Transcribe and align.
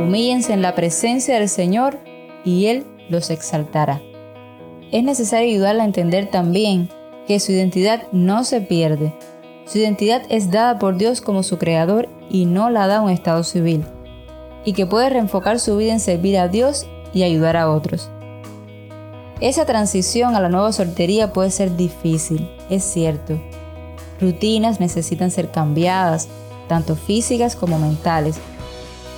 Humíllense 0.00 0.52
en 0.52 0.62
la 0.62 0.74
presencia 0.74 1.38
del 1.38 1.48
Señor 1.48 1.98
y 2.44 2.66
Él 2.66 2.86
los 3.08 3.30
exaltará. 3.30 4.00
Es 4.92 5.04
necesario 5.04 5.48
ayudarla 5.48 5.82
a 5.82 5.86
entender 5.86 6.30
también 6.30 6.88
que 7.26 7.38
su 7.38 7.52
identidad 7.52 8.02
no 8.12 8.44
se 8.44 8.60
pierde. 8.60 9.14
Su 9.66 9.78
identidad 9.78 10.22
es 10.30 10.50
dada 10.50 10.78
por 10.78 10.96
Dios 10.96 11.20
como 11.20 11.42
su 11.42 11.58
creador 11.58 12.08
y 12.28 12.46
no 12.46 12.70
la 12.70 12.88
da 12.88 13.00
un 13.00 13.10
estado 13.10 13.44
civil. 13.44 13.84
Y 14.64 14.72
que 14.72 14.86
puede 14.86 15.10
reenfocar 15.10 15.60
su 15.60 15.76
vida 15.76 15.92
en 15.92 16.00
servir 16.00 16.38
a 16.38 16.48
Dios 16.48 16.86
y 17.14 17.22
ayudar 17.22 17.56
a 17.56 17.70
otros. 17.70 18.10
Esa 19.40 19.64
transición 19.64 20.34
a 20.34 20.40
la 20.40 20.48
nueva 20.48 20.72
soltería 20.72 21.32
puede 21.32 21.50
ser 21.50 21.76
difícil, 21.76 22.50
es 22.68 22.84
cierto. 22.84 23.40
Rutinas 24.20 24.80
necesitan 24.80 25.30
ser 25.30 25.50
cambiadas, 25.50 26.28
tanto 26.68 26.94
físicas 26.94 27.56
como 27.56 27.78
mentales, 27.78 28.38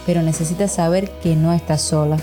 pero 0.07 0.23
necesitas 0.23 0.73
saber 0.73 1.11
que 1.22 1.36
no 1.36 1.53
estás 1.53 1.82
sola 1.82 2.17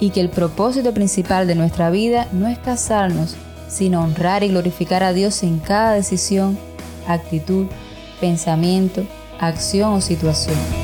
y 0.00 0.10
que 0.10 0.20
el 0.20 0.28
propósito 0.28 0.92
principal 0.92 1.46
de 1.46 1.54
nuestra 1.54 1.90
vida 1.90 2.28
no 2.32 2.48
es 2.48 2.58
casarnos, 2.58 3.36
sino 3.68 4.02
honrar 4.02 4.42
y 4.42 4.48
glorificar 4.48 5.02
a 5.02 5.12
Dios 5.12 5.42
en 5.42 5.58
cada 5.58 5.92
decisión, 5.92 6.58
actitud, 7.06 7.66
pensamiento, 8.20 9.04
acción 9.40 9.94
o 9.94 10.00
situación. 10.00 10.83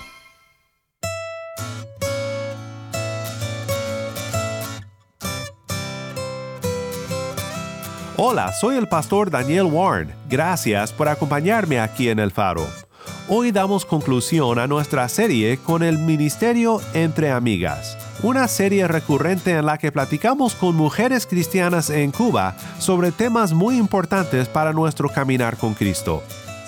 Hola, 8.23 8.53
soy 8.53 8.75
el 8.75 8.87
pastor 8.87 9.31
Daniel 9.31 9.63
Warren. 9.63 10.13
Gracias 10.29 10.91
por 10.93 11.07
acompañarme 11.07 11.79
aquí 11.79 12.07
en 12.07 12.19
El 12.19 12.29
Faro. 12.29 12.67
Hoy 13.27 13.51
damos 13.51 13.83
conclusión 13.83 14.59
a 14.59 14.67
nuestra 14.67 15.09
serie 15.09 15.57
con 15.57 15.81
el 15.81 15.97
Ministerio 15.97 16.79
Entre 16.93 17.31
Amigas, 17.31 17.97
una 18.21 18.47
serie 18.47 18.87
recurrente 18.87 19.53
en 19.53 19.65
la 19.65 19.79
que 19.79 19.91
platicamos 19.91 20.53
con 20.53 20.75
mujeres 20.75 21.25
cristianas 21.25 21.89
en 21.89 22.11
Cuba 22.11 22.55
sobre 22.77 23.11
temas 23.11 23.53
muy 23.53 23.75
importantes 23.77 24.47
para 24.47 24.71
nuestro 24.71 25.09
caminar 25.09 25.57
con 25.57 25.73
Cristo. 25.73 26.21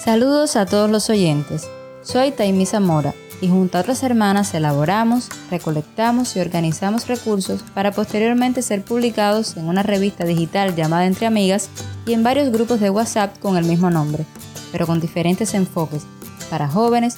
Saludos 0.03 0.55
a 0.55 0.65
todos 0.65 0.89
los 0.89 1.07
oyentes. 1.11 1.69
Soy 2.01 2.31
Taimí 2.31 2.65
Zamora 2.65 3.13
y 3.43 3.49
junto 3.49 3.77
a 3.77 3.81
otras 3.81 4.03
hermanas 4.03 4.53
elaboramos, 4.53 5.27
recolectamos 5.51 6.33
y 6.37 6.39
organizamos 6.39 7.07
recursos 7.07 7.61
para 7.73 7.91
posteriormente 7.91 8.61
ser 8.61 8.83
publicados 8.83 9.57
en 9.57 9.67
una 9.67 9.83
revista 9.83 10.23
digital 10.23 10.77
llamada 10.77 11.05
Entre 11.07 11.25
Amigas 11.25 11.69
y 12.05 12.13
en 12.13 12.23
varios 12.23 12.53
grupos 12.53 12.79
de 12.79 12.89
WhatsApp 12.89 13.37
con 13.39 13.57
el 13.57 13.65
mismo 13.65 13.89
nombre, 13.89 14.23
pero 14.71 14.87
con 14.87 15.01
diferentes 15.01 15.53
enfoques, 15.55 16.03
para 16.49 16.69
jóvenes, 16.69 17.17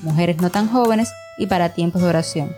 mujeres 0.00 0.38
no 0.38 0.48
tan 0.48 0.66
jóvenes 0.66 1.10
y 1.36 1.46
para 1.46 1.74
tiempos 1.74 2.00
de 2.00 2.08
oración. 2.08 2.52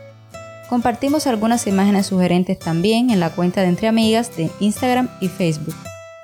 Compartimos 0.69 1.26
algunas 1.26 1.66
imágenes 1.66 2.06
sugerentes 2.06 2.56
también 2.60 3.10
en 3.10 3.19
la 3.19 3.31
cuenta 3.31 3.62
de 3.62 3.66
Entre 3.66 3.88
Amigas 3.88 4.37
de 4.37 4.48
Instagram 4.60 5.09
y 5.20 5.26
Facebook. 5.26 5.75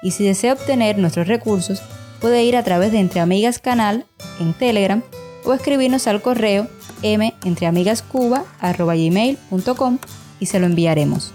Y 0.00 0.12
si 0.12 0.24
desea 0.24 0.52
obtener 0.52 0.98
nuestros 0.98 1.26
recursos, 1.26 1.82
puede 2.20 2.44
ir 2.44 2.56
a 2.56 2.62
través 2.62 2.92
de 2.92 3.00
Entre 3.00 3.18
Amigas 3.18 3.58
Canal 3.58 4.06
en 4.38 4.54
Telegram 4.54 5.02
o 5.44 5.52
escribirnos 5.52 6.06
al 6.06 6.22
correo 6.22 6.68
mentreamigascuba.gmail.com 7.04 9.98
y 10.40 10.46
se 10.46 10.58
lo 10.58 10.66
enviaremos. 10.66 11.32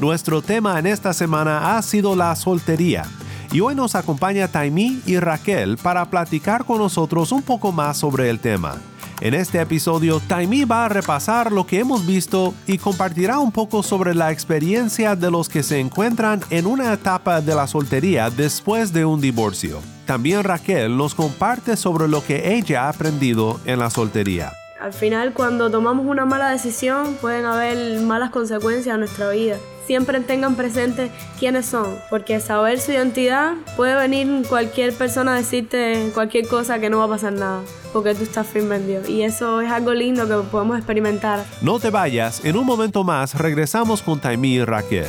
Nuestro 0.00 0.42
tema 0.42 0.78
en 0.78 0.86
esta 0.86 1.14
semana 1.14 1.76
ha 1.76 1.82
sido 1.82 2.16
la 2.16 2.34
soltería. 2.36 3.04
Y 3.52 3.60
hoy 3.60 3.74
nos 3.74 3.94
acompaña 3.94 4.48
Taimí 4.48 5.00
y 5.06 5.18
Raquel 5.18 5.78
para 5.78 6.10
platicar 6.10 6.64
con 6.64 6.78
nosotros 6.78 7.32
un 7.32 7.42
poco 7.42 7.72
más 7.72 7.96
sobre 7.96 8.28
el 8.28 8.40
tema. 8.40 8.76
En 9.20 9.32
este 9.32 9.60
episodio, 9.60 10.20
Taimí 10.20 10.64
va 10.64 10.84
a 10.84 10.88
repasar 10.90 11.50
lo 11.50 11.66
que 11.66 11.78
hemos 11.78 12.06
visto 12.06 12.52
y 12.66 12.76
compartirá 12.76 13.38
un 13.38 13.50
poco 13.50 13.82
sobre 13.82 14.14
la 14.14 14.30
experiencia 14.30 15.16
de 15.16 15.30
los 15.30 15.48
que 15.48 15.62
se 15.62 15.80
encuentran 15.80 16.42
en 16.50 16.66
una 16.66 16.92
etapa 16.92 17.40
de 17.40 17.54
la 17.54 17.66
soltería 17.66 18.28
después 18.28 18.92
de 18.92 19.06
un 19.06 19.22
divorcio. 19.22 19.80
También 20.04 20.44
Raquel 20.44 20.98
nos 20.98 21.14
comparte 21.14 21.76
sobre 21.76 22.08
lo 22.08 22.22
que 22.22 22.56
ella 22.56 22.84
ha 22.84 22.88
aprendido 22.90 23.58
en 23.64 23.78
la 23.78 23.88
soltería. 23.88 24.52
Al 24.80 24.92
final, 24.92 25.32
cuando 25.32 25.70
tomamos 25.70 26.04
una 26.06 26.26
mala 26.26 26.50
decisión, 26.50 27.14
pueden 27.14 27.46
haber 27.46 28.00
malas 28.00 28.30
consecuencias 28.30 28.94
en 28.94 29.00
nuestra 29.00 29.30
vida. 29.30 29.56
Siempre 29.86 30.20
tengan 30.20 30.54
presente 30.54 31.10
quiénes 31.38 31.66
son, 31.66 31.96
porque 32.10 32.40
saber 32.40 32.78
su 32.80 32.92
identidad 32.92 33.54
puede 33.76 33.94
venir 33.94 34.44
cualquier 34.48 34.92
persona 34.92 35.32
a 35.32 35.36
decirte 35.36 36.10
cualquier 36.12 36.46
cosa 36.48 36.78
que 36.78 36.90
no 36.90 36.98
va 36.98 37.04
a 37.04 37.08
pasar 37.08 37.32
nada, 37.32 37.62
porque 37.92 38.14
tú 38.14 38.24
estás 38.24 38.46
firme 38.46 38.76
en 38.76 38.86
Dios. 38.86 39.08
Y 39.08 39.22
eso 39.22 39.60
es 39.60 39.70
algo 39.70 39.94
lindo 39.94 40.28
que 40.28 40.46
podemos 40.48 40.76
experimentar. 40.76 41.44
No 41.62 41.78
te 41.78 41.90
vayas, 41.90 42.44
en 42.44 42.56
un 42.56 42.66
momento 42.66 43.02
más 43.02 43.34
regresamos 43.34 44.02
con 44.02 44.20
Taimí 44.20 44.56
y 44.56 44.64
Raquel. 44.64 45.06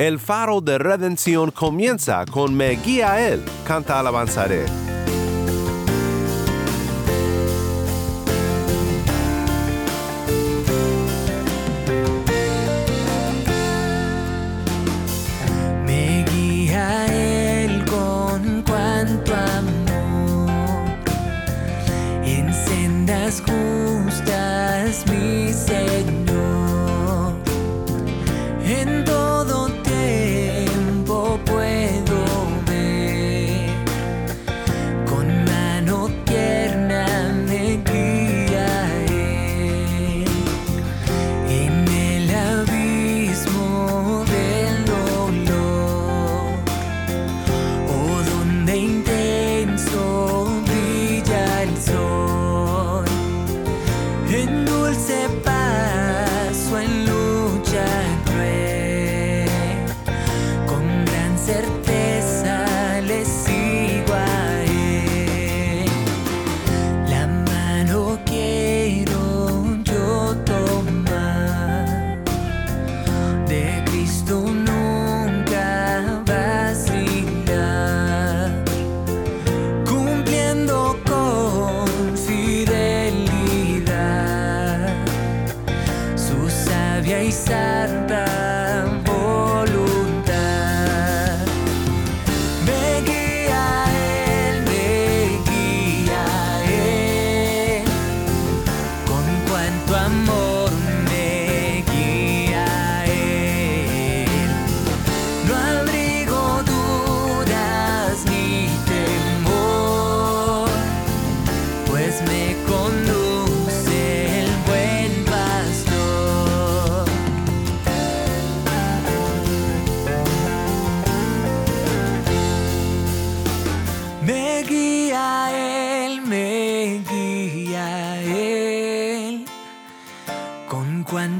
El 0.00 0.18
faro 0.18 0.62
de 0.62 0.78
redención 0.78 1.50
comienza 1.50 2.24
con 2.24 2.54
Me 2.54 2.70
guía 2.70 3.28
Él, 3.28 3.44
canta 3.66 4.00
alabanzaré. 4.00 4.64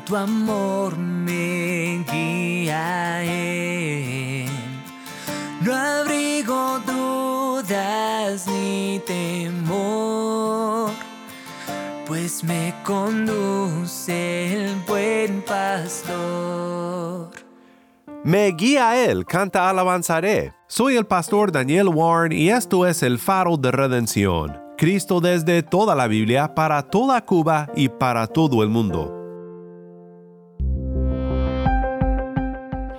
Cuánto 0.00 0.16
amor 0.16 0.96
me 0.96 2.02
guía 2.10 3.22
Él. 3.22 4.48
No 5.60 5.74
abrigo 5.74 6.78
dudas 6.86 8.46
ni 8.46 8.98
temor, 9.06 10.92
pues 12.06 12.42
me 12.42 12.74
conduce 12.82 14.54
el 14.54 14.76
buen 14.86 15.42
pastor. 15.42 17.28
Me 18.24 18.52
guía 18.52 19.04
Él, 19.04 19.26
canta 19.26 19.68
alabanzaré. 19.68 20.54
Soy 20.66 20.96
el 20.96 21.04
pastor 21.04 21.52
Daniel 21.52 21.88
Warren 21.88 22.32
y 22.32 22.48
esto 22.48 22.86
es 22.86 23.02
el 23.02 23.18
faro 23.18 23.58
de 23.58 23.70
redención. 23.70 24.58
Cristo 24.78 25.20
desde 25.20 25.62
toda 25.62 25.94
la 25.94 26.06
Biblia, 26.06 26.54
para 26.54 26.82
toda 26.84 27.22
Cuba 27.26 27.68
y 27.76 27.90
para 27.90 28.26
todo 28.26 28.62
el 28.62 28.70
mundo. 28.70 29.19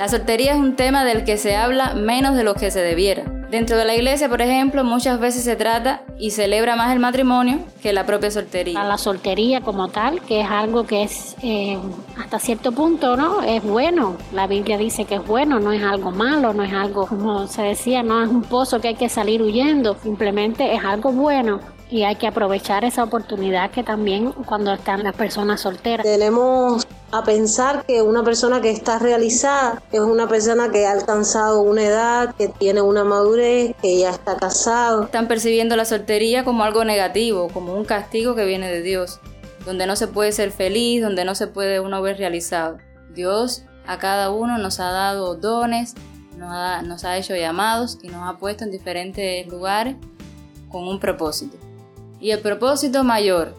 La 0.01 0.09
soltería 0.09 0.53
es 0.53 0.57
un 0.57 0.75
tema 0.75 1.05
del 1.05 1.23
que 1.25 1.37
se 1.37 1.55
habla 1.55 1.93
menos 1.93 2.35
de 2.35 2.43
lo 2.43 2.55
que 2.55 2.71
se 2.71 2.79
debiera. 2.79 3.23
Dentro 3.51 3.77
de 3.77 3.85
la 3.85 3.93
iglesia, 3.93 4.27
por 4.29 4.41
ejemplo, 4.41 4.83
muchas 4.83 5.19
veces 5.19 5.43
se 5.43 5.55
trata 5.55 6.01
y 6.17 6.31
celebra 6.31 6.75
más 6.75 6.91
el 6.91 6.97
matrimonio 6.97 7.59
que 7.83 7.93
la 7.93 8.03
propia 8.03 8.31
soltería. 8.31 8.81
A 8.81 8.83
la 8.83 8.97
soltería 8.97 9.61
como 9.61 9.89
tal, 9.89 10.19
que 10.21 10.41
es 10.41 10.49
algo 10.49 10.87
que 10.87 11.03
es 11.03 11.35
eh, 11.43 11.77
hasta 12.17 12.39
cierto 12.39 12.71
punto, 12.71 13.15
¿no? 13.15 13.43
Es 13.43 13.61
bueno. 13.61 14.17
La 14.33 14.47
Biblia 14.47 14.79
dice 14.79 15.05
que 15.05 15.13
es 15.13 15.27
bueno, 15.27 15.59
no 15.59 15.71
es 15.71 15.83
algo 15.83 16.09
malo, 16.09 16.51
no 16.51 16.63
es 16.63 16.73
algo, 16.73 17.05
como 17.05 17.45
se 17.45 17.61
decía, 17.61 18.01
no 18.01 18.23
es 18.23 18.29
un 18.29 18.41
pozo 18.41 18.81
que 18.81 18.87
hay 18.87 18.95
que 18.95 19.07
salir 19.07 19.43
huyendo, 19.43 19.95
simplemente 20.01 20.73
es 20.73 20.83
algo 20.83 21.11
bueno 21.11 21.59
y 21.91 22.03
hay 22.03 22.15
que 22.15 22.25
aprovechar 22.25 22.85
esa 22.85 23.03
oportunidad 23.03 23.69
que 23.69 23.83
también 23.83 24.31
cuando 24.31 24.73
están 24.73 25.03
las 25.03 25.13
personas 25.13 25.61
solteras. 25.61 26.03
Tenemos 26.05 26.87
a 27.11 27.23
pensar 27.23 27.85
que 27.85 28.01
una 28.01 28.23
persona 28.23 28.61
que 28.61 28.71
está 28.71 28.97
realizada 28.97 29.81
es 29.91 29.99
una 29.99 30.27
persona 30.27 30.71
que 30.71 30.85
ha 30.85 30.93
alcanzado 30.93 31.61
una 31.61 31.83
edad, 31.83 32.33
que 32.35 32.47
tiene 32.47 32.81
una 32.81 33.03
madurez, 33.03 33.75
que 33.81 33.97
ya 33.99 34.11
está 34.11 34.37
casado. 34.37 35.03
Están 35.03 35.27
percibiendo 35.27 35.75
la 35.75 35.83
soltería 35.83 36.45
como 36.45 36.63
algo 36.63 36.85
negativo, 36.85 37.49
como 37.49 37.73
un 37.73 37.83
castigo 37.83 38.33
que 38.33 38.45
viene 38.45 38.69
de 38.69 38.81
Dios, 38.81 39.19
donde 39.65 39.87
no 39.87 39.97
se 39.97 40.07
puede 40.07 40.31
ser 40.31 40.51
feliz, 40.51 41.01
donde 41.01 41.25
no 41.25 41.35
se 41.35 41.47
puede 41.47 41.81
uno 41.81 42.01
ver 42.01 42.17
realizado. 42.17 42.77
Dios 43.13 43.63
a 43.85 43.97
cada 43.97 44.31
uno 44.31 44.57
nos 44.57 44.79
ha 44.79 44.91
dado 44.91 45.35
dones, 45.35 45.95
nos 46.37 46.49
ha, 46.51 46.81
nos 46.81 47.03
ha 47.03 47.17
hecho 47.17 47.35
llamados 47.35 47.99
y 48.01 48.07
nos 48.07 48.27
ha 48.27 48.37
puesto 48.37 48.63
en 48.63 48.71
diferentes 48.71 49.45
lugares 49.47 49.97
con 50.69 50.87
un 50.87 50.99
propósito. 50.99 51.57
Y 52.21 52.31
el 52.31 52.39
propósito 52.39 53.03
mayor, 53.03 53.53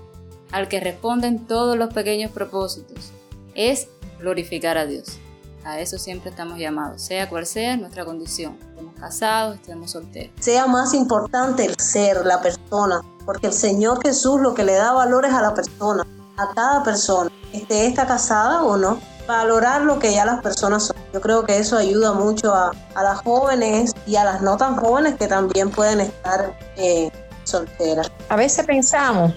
al 0.53 0.69
que 0.69 0.81
responden 0.81 1.47
todos 1.47 1.77
los 1.77 1.93
pequeños 1.93 2.31
propósitos, 2.31 3.13
es 3.55 3.89
glorificar 4.19 4.79
a 4.79 4.87
Dios. 4.87 5.19
A 5.65 5.79
eso 5.79 5.97
siempre 5.97 6.31
estamos 6.31 6.59
llamados, 6.59 7.03
sea 7.03 7.29
cual 7.29 7.47
sea 7.47 7.77
nuestra 7.77 8.05
condición, 8.05 8.59
estemos 8.61 8.95
casados, 8.99 9.57
estemos 9.57 9.93
solteros. 9.93 10.33
Sea 10.41 10.67
más 10.67 10.93
importante 10.93 11.65
el 11.65 11.77
ser, 11.77 12.27
la 12.27 12.43
persona, 12.43 13.01
porque 13.25 13.47
el 13.47 13.53
Señor 13.53 14.01
Jesús 14.03 14.41
lo 14.41 14.55
que 14.55 14.65
le 14.65 14.73
da 14.73 14.93
valores 14.93 15.33
a 15.33 15.41
la 15.41 15.55
persona, 15.55 16.05
a 16.37 16.53
cada 16.53 16.83
persona, 16.83 17.31
esté 17.53 17.87
esta 17.87 18.07
casada 18.09 18.65
o 18.65 18.77
no, 18.77 18.99
valorar 19.29 19.83
lo 19.83 20.01
que 20.01 20.13
ya 20.13 20.25
las 20.25 20.43
personas 20.43 20.85
son. 20.85 20.97
Yo 21.13 21.21
creo 21.21 21.45
que 21.45 21.59
eso 21.59 21.77
ayuda 21.77 22.13
mucho 22.13 22.53
a, 22.55 22.73
a 22.95 23.03
las 23.03 23.19
jóvenes 23.19 23.93
y 24.07 24.17
a 24.17 24.25
las 24.25 24.43
no 24.43 24.57
tan 24.57 24.77
jóvenes 24.77 25.15
que 25.15 25.29
también 25.29 25.71
pueden 25.71 26.01
estar 26.01 26.59
eh, 26.77 27.11
solteras. 27.45 28.11
A 28.29 28.37
veces 28.37 28.67
pensamos 28.67 29.33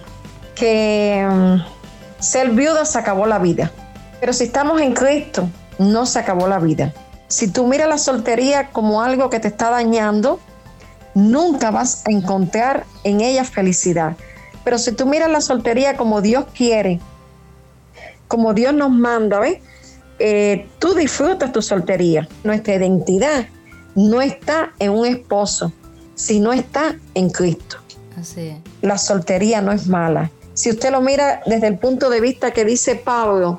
que 0.54 1.26
um, 1.30 1.62
ser 2.18 2.50
viuda 2.50 2.84
se 2.84 2.98
acabó 2.98 3.26
la 3.26 3.38
vida, 3.38 3.70
pero 4.20 4.32
si 4.32 4.44
estamos 4.44 4.80
en 4.80 4.94
Cristo, 4.94 5.48
no 5.78 6.06
se 6.06 6.18
acabó 6.18 6.48
la 6.48 6.58
vida. 6.58 6.92
Si 7.28 7.48
tú 7.48 7.66
miras 7.66 7.88
la 7.88 7.98
soltería 7.98 8.68
como 8.70 9.02
algo 9.02 9.30
que 9.30 9.40
te 9.40 9.48
está 9.48 9.70
dañando, 9.70 10.40
nunca 11.14 11.70
vas 11.70 12.04
a 12.06 12.10
encontrar 12.10 12.84
en 13.04 13.20
ella 13.20 13.44
felicidad. 13.44 14.16
Pero 14.64 14.78
si 14.78 14.92
tú 14.92 15.06
miras 15.06 15.30
la 15.30 15.40
soltería 15.40 15.96
como 15.96 16.20
Dios 16.20 16.46
quiere, 16.54 17.00
como 18.28 18.54
Dios 18.54 18.74
nos 18.74 18.90
manda, 18.90 19.38
¿ves? 19.38 19.58
Eh, 20.18 20.66
tú 20.78 20.94
disfrutas 20.94 21.52
tu 21.52 21.62
soltería. 21.62 22.28
Nuestra 22.42 22.74
identidad 22.74 23.46
no 23.94 24.20
está 24.20 24.72
en 24.78 24.92
un 24.92 25.06
esposo, 25.06 25.72
sino 26.14 26.52
está 26.52 26.96
en 27.14 27.30
Cristo. 27.30 27.76
Así 28.18 28.56
La 28.82 28.98
soltería 28.98 29.60
no 29.60 29.72
es 29.72 29.86
mala. 29.86 30.30
Si 30.54 30.70
usted 30.70 30.90
lo 30.90 31.00
mira 31.00 31.42
desde 31.46 31.66
el 31.66 31.78
punto 31.78 32.08
de 32.08 32.20
vista 32.20 32.52
que 32.52 32.64
dice 32.64 32.94
Pablo, 32.96 33.58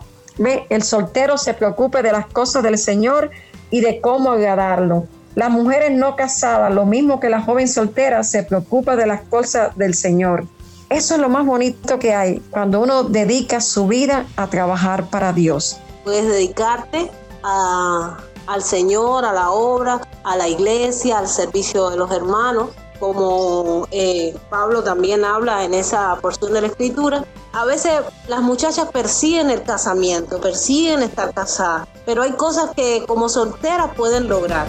el 0.70 0.84
soltero 0.84 1.38
se 1.38 1.54
preocupe 1.54 2.02
de 2.02 2.12
las 2.12 2.28
cosas 2.28 2.64
del 2.64 2.78
Señor 2.78 3.32
y 3.70 3.82
de 3.82 4.00
cómo 4.02 4.32
agradarlo. 4.32 5.08
Las 5.36 5.50
mujeres 5.52 5.92
no 5.92 6.16
casadas, 6.16 6.74
lo 6.74 6.86
mismo 6.86 7.20
que 7.20 7.30
la 7.30 7.42
joven 7.42 7.68
soltera, 7.68 8.24
se 8.24 8.44
preocupa 8.44 8.96
de 8.96 9.06
las 9.06 9.22
cosas 9.22 9.76
del 9.76 9.94
Señor. 9.94 10.46
Eso 10.90 11.16
es 11.16 11.22
lo 11.22 11.30
más 11.30 11.46
bonito 11.46 12.00
que 12.00 12.16
hay 12.16 12.40
cuando 12.50 12.80
uno 12.80 13.04
dedica 13.04 13.62
su 13.62 13.88
vida 13.88 14.26
a 14.36 14.48
trabajar 14.48 15.10
para 15.10 15.34
Dios. 15.34 15.78
Puedes 16.04 16.28
dedicarte 16.28 17.12
al 17.44 18.64
Señor, 18.64 19.26
a 19.26 19.34
la 19.34 19.52
obra, 19.52 20.02
a 20.24 20.38
la 20.38 20.48
iglesia, 20.48 21.20
al 21.20 21.28
servicio 21.28 21.90
de 21.90 21.98
los 21.98 22.12
hermanos 22.12 22.70
como 23.00 23.88
eh, 23.92 24.36
Pablo 24.50 24.84
también 24.84 25.24
habla 25.26 25.64
en 25.64 25.74
esa 25.74 26.16
porción 26.22 26.54
de 26.54 26.62
la 26.62 26.68
escritura, 26.68 27.26
a 27.54 27.66
veces 27.66 27.94
las 28.28 28.42
muchachas 28.42 28.90
persiguen 28.92 29.50
el 29.50 29.64
casamiento, 29.64 30.40
persiguen 30.40 31.02
estar 31.02 31.34
casadas, 31.34 31.88
pero 32.06 32.22
hay 32.22 32.32
cosas 32.34 32.72
que 32.76 33.04
como 33.08 33.30
solteras 33.30 33.94
pueden 33.96 34.28
lograr. 34.28 34.68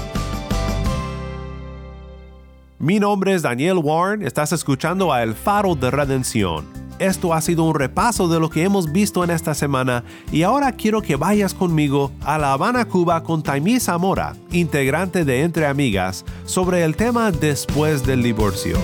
Mi 2.78 3.00
nombre 3.00 3.34
es 3.34 3.42
Daniel 3.42 3.78
Warren, 3.78 4.22
estás 4.22 4.52
escuchando 4.52 5.12
a 5.12 5.22
El 5.22 5.34
Faro 5.34 5.74
de 5.74 5.90
Redención. 5.90 6.87
Esto 6.98 7.32
ha 7.32 7.40
sido 7.40 7.62
un 7.64 7.74
repaso 7.74 8.26
de 8.26 8.40
lo 8.40 8.50
que 8.50 8.64
hemos 8.64 8.90
visto 8.90 9.22
en 9.22 9.30
esta 9.30 9.54
semana 9.54 10.02
y 10.32 10.42
ahora 10.42 10.72
quiero 10.72 11.00
que 11.00 11.14
vayas 11.14 11.54
conmigo 11.54 12.10
a 12.22 12.38
La 12.38 12.52
Habana, 12.52 12.86
Cuba 12.86 13.22
con 13.22 13.42
Taimí 13.42 13.78
Zamora, 13.78 14.34
integrante 14.50 15.24
de 15.24 15.42
Entre 15.42 15.66
Amigas, 15.66 16.24
sobre 16.44 16.82
el 16.82 16.96
tema 16.96 17.30
después 17.30 18.04
del 18.04 18.22
divorcio. 18.24 18.76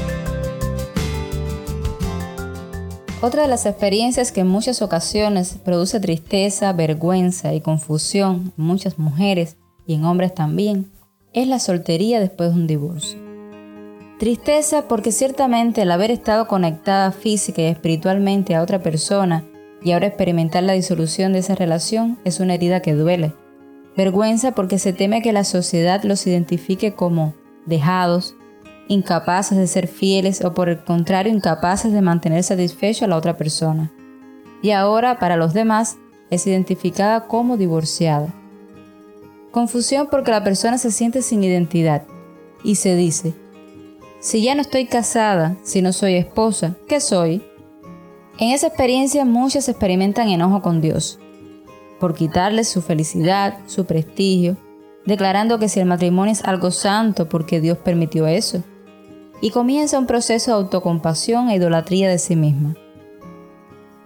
Otra 3.21 3.43
de 3.43 3.49
las 3.49 3.67
experiencias 3.67 4.31
que 4.31 4.43
en 4.43 4.49
muchas 4.49 4.83
ocasiones 4.83 5.57
produce 5.65 5.99
tristeza, 5.99 6.73
vergüenza 6.73 7.55
y 7.55 7.61
confusión 7.61 8.53
en 8.57 8.65
muchas 8.65 8.99
mujeres 8.99 9.57
y 9.87 9.95
en 9.95 10.05
hombres 10.05 10.35
también 10.35 10.93
es 11.33 11.49
la 11.49 11.59
soltería 11.59 12.21
después 12.21 12.51
de 12.51 12.61
un 12.61 12.67
divorcio. 12.69 13.24
Tristeza 14.25 14.89
porque 14.89 15.13
ciertamente 15.13 15.83
el 15.83 15.91
haber 15.91 16.11
estado 16.11 16.49
conectada 16.49 17.13
física 17.13 17.61
y 17.61 17.67
espiritualmente 17.67 18.55
a 18.55 18.63
otra 18.63 18.83
persona 18.83 19.45
y 19.83 19.93
ahora 19.93 20.07
experimentar 20.07 20.63
la 20.63 20.73
disolución 20.73 21.35
de 21.35 21.41
esa 21.41 21.55
relación 21.55 22.19
es 22.25 22.41
una 22.41 22.55
herida 22.55 22.81
que 22.81 22.95
duele. 22.95 23.35
Vergüenza 23.99 24.53
porque 24.53 24.79
se 24.79 24.95
teme 24.95 25.21
que 25.21 25.35
la 25.35 25.45
sociedad 25.45 26.05
los 26.05 26.27
identifique 26.27 26.95
como 26.95 27.35
dejados, 27.67 28.35
incapaces 28.89 29.59
de 29.59 29.67
ser 29.67 29.89
fieles 29.89 30.43
o 30.43 30.55
por 30.55 30.71
el 30.71 30.83
contrario 30.83 31.31
incapaces 31.31 31.93
de 31.93 32.01
mantener 32.01 32.43
satisfecho 32.45 33.05
a 33.05 33.09
la 33.09 33.19
otra 33.19 33.37
persona. 33.37 33.93
Y 34.63 34.71
ahora 34.71 35.19
para 35.19 35.37
los 35.37 35.53
demás 35.53 35.99
es 36.31 36.47
identificada 36.47 37.27
como 37.27 37.59
divorciada. 37.59 38.33
Confusión 39.51 40.09
porque 40.11 40.31
la 40.31 40.43
persona 40.43 40.79
se 40.79 40.91
siente 40.91 41.21
sin 41.21 41.45
identidad 41.45 42.05
y 42.65 42.77
se 42.77 42.97
dice, 42.97 43.35
si 44.25 44.43
ya 44.43 44.55
no 44.55 44.63
estoy 44.63 44.87
casada, 44.87 45.59
si 45.65 45.83
no 45.83 45.93
soy 45.93 46.15
esposa, 46.15 46.77
¿qué 46.89 46.99
soy? 46.99 47.43
En 48.39 48.53
esa 48.53 48.69
experiencia 48.69 49.27
muchas 49.27 49.69
experimentan 49.69 50.31
enojo 50.31 50.63
con 50.63 50.81
Dios, 50.81 51.19
por 52.01 52.15
quitarles 52.15 52.67
su 52.67 52.81
felicidad, 52.81 53.59
su 53.67 53.85
prestigio, 53.85 54.57
declarando 55.05 55.59
que 55.59 55.69
si 55.69 55.79
el 55.79 55.85
matrimonio 55.85 56.33
es 56.33 56.43
algo 56.43 56.71
santo 56.71 57.29
porque 57.29 57.61
Dios 57.61 57.77
permitió 57.77 58.27
eso, 58.27 58.63
y 59.43 59.51
comienza 59.51 59.99
un 59.99 60.07
proceso 60.07 60.53
de 60.53 60.57
autocompasión 60.57 61.51
e 61.51 61.57
idolatría 61.57 62.09
de 62.09 62.19
sí 62.19 62.35
misma. 62.35 62.77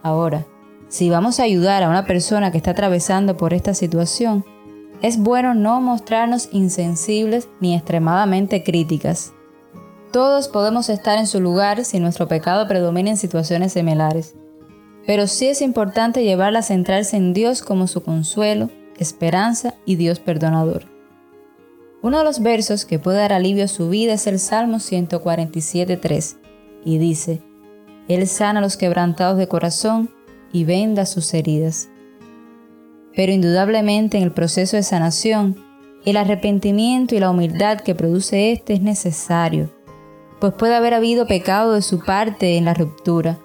Ahora, 0.03 0.47
si 0.89 1.11
vamos 1.11 1.39
a 1.39 1.45
ayudar 1.45 1.85
a 1.85 1.89
una 1.89 2.07
persona 2.07 2.51
que 2.51 2.59
está 2.59 2.73
atravesando 2.73 3.37
por 3.37 3.55
esta 3.55 3.73
situación, 3.73 4.45
es 5.01 5.17
bueno 5.17 5.55
no 5.55 5.81
mostrarnos 5.81 6.49
insensibles 6.51 7.49
ni 7.61 7.77
extremadamente 7.77 8.65
críticas. 8.65 9.33
Todos 10.13 10.49
podemos 10.49 10.89
estar 10.89 11.19
en 11.19 11.27
su 11.27 11.39
lugar 11.39 11.85
si 11.85 12.01
nuestro 12.01 12.29
pecado 12.29 12.67
predomina 12.67 13.11
en 13.11 13.19
situaciones 13.19 13.75
similares. 13.75 14.35
Pero 15.07 15.27
sí 15.27 15.49
es 15.49 15.61
importante 15.61 16.25
llevarla 16.25 16.61
a 16.61 16.63
centrarse 16.63 17.17
en 17.17 17.35
Dios 17.35 17.63
como 17.63 17.87
su 17.87 18.03
consuelo, 18.03 18.71
esperanza 18.99 19.75
y 19.85 19.97
Dios 19.97 20.19
perdonador. 20.19 20.87
Uno 22.01 22.19
de 22.19 22.25
los 22.25 22.41
versos 22.41 22.87
que 22.87 22.99
puede 22.99 23.19
dar 23.19 23.33
alivio 23.33 23.65
a 23.65 23.69
su 23.69 23.91
vida 23.91 24.15
es 24.15 24.27
el 24.27 24.39
Salmo 24.39 24.79
147.3 24.79 26.37
y 26.85 26.99
dice, 26.99 27.43
Él 28.09 28.27
sana 28.27 28.61
a 28.61 28.63
los 28.63 28.77
quebrantados 28.79 29.37
de 29.37 29.49
corazón 29.49 30.11
y 30.53 30.65
venda 30.65 31.05
sus 31.05 31.35
heridas. 31.35 31.91
Pero 33.15 33.33
indudablemente 33.33 34.17
en 34.17 34.23
el 34.23 34.33
proceso 34.33 34.77
de 34.77 34.85
sanación, 34.85 35.57
el 36.05 36.17
arrepentimiento 36.17 37.15
y 37.15 37.21
la 37.21 37.31
humildad 37.31 37.81
que 37.81 37.95
produce 37.95 38.53
éste 38.53 38.75
es 38.75 38.81
necesario, 38.81 39.71
pues 40.41 40.53
puede 40.55 40.75
haber 40.75 40.95
habido 40.95 41.27
pecado 41.27 41.73
de 41.73 41.83
su 41.83 42.01
parte 42.01 42.57
en 42.57 42.65
la 42.65 42.75
ruptura. 42.75 43.39